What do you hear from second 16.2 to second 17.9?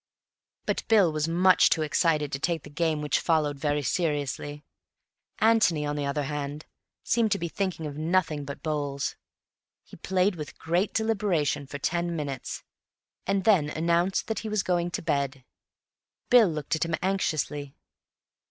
Bill looked at him anxiously.